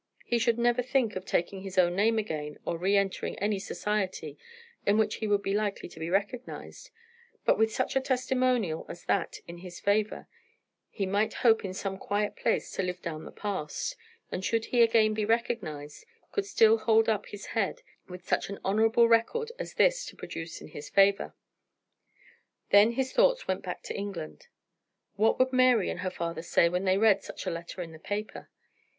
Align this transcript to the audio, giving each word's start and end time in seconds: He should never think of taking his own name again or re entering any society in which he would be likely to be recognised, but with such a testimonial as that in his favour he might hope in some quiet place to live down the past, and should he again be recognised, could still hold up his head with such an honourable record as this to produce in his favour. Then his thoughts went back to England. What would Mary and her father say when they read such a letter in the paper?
He 0.25 0.39
should 0.39 0.57
never 0.57 0.81
think 0.81 1.15
of 1.15 1.25
taking 1.27 1.61
his 1.61 1.77
own 1.77 1.95
name 1.95 2.17
again 2.17 2.57
or 2.65 2.75
re 2.75 2.97
entering 2.97 3.37
any 3.37 3.59
society 3.59 4.35
in 4.83 4.97
which 4.97 5.17
he 5.17 5.27
would 5.27 5.43
be 5.43 5.53
likely 5.53 5.87
to 5.89 5.99
be 5.99 6.09
recognised, 6.09 6.89
but 7.45 7.55
with 7.55 7.71
such 7.71 7.95
a 7.95 8.01
testimonial 8.01 8.87
as 8.89 9.05
that 9.05 9.41
in 9.47 9.59
his 9.59 9.79
favour 9.79 10.25
he 10.89 11.05
might 11.05 11.35
hope 11.45 11.63
in 11.63 11.75
some 11.75 11.99
quiet 11.99 12.35
place 12.35 12.71
to 12.71 12.81
live 12.81 12.99
down 13.03 13.25
the 13.25 13.31
past, 13.31 13.95
and 14.31 14.43
should 14.43 14.65
he 14.65 14.81
again 14.81 15.13
be 15.13 15.23
recognised, 15.23 16.03
could 16.31 16.47
still 16.47 16.79
hold 16.79 17.07
up 17.07 17.27
his 17.27 17.45
head 17.53 17.83
with 18.09 18.27
such 18.27 18.49
an 18.49 18.57
honourable 18.65 19.07
record 19.07 19.51
as 19.59 19.75
this 19.75 20.03
to 20.07 20.15
produce 20.15 20.61
in 20.61 20.69
his 20.69 20.89
favour. 20.89 21.35
Then 22.71 22.93
his 22.93 23.13
thoughts 23.13 23.47
went 23.47 23.61
back 23.61 23.83
to 23.83 23.95
England. 23.95 24.47
What 25.15 25.37
would 25.37 25.53
Mary 25.53 25.91
and 25.91 25.99
her 25.99 26.09
father 26.09 26.41
say 26.41 26.69
when 26.69 26.85
they 26.85 26.97
read 26.97 27.23
such 27.23 27.45
a 27.45 27.51
letter 27.51 27.83
in 27.83 27.91
the 27.91 27.99
paper? 27.99 28.49